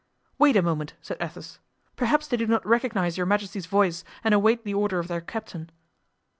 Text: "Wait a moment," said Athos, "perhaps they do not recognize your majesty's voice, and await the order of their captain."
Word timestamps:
"Wait 0.39 0.55
a 0.55 0.63
moment," 0.63 0.95
said 0.99 1.15
Athos, 1.21 1.59
"perhaps 1.95 2.27
they 2.27 2.35
do 2.35 2.47
not 2.47 2.65
recognize 2.65 3.17
your 3.17 3.25
majesty's 3.27 3.67
voice, 3.67 4.03
and 4.23 4.33
await 4.33 4.63
the 4.63 4.73
order 4.73 4.97
of 4.97 5.07
their 5.07 5.21
captain." 5.21 5.69